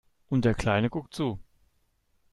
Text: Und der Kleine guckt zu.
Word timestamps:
Und 0.29 0.45
der 0.45 0.55
Kleine 0.55 0.89
guckt 0.89 1.13
zu. 1.13 1.37